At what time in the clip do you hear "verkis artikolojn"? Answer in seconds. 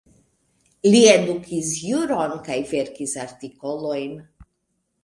2.73-4.19